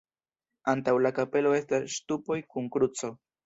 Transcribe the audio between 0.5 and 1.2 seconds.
Antaŭ la